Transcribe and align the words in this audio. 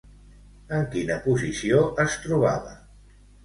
En 0.77 0.87
quina 0.95 1.19
posició 1.27 1.85
es 2.07 2.19
trobava? 2.27 2.77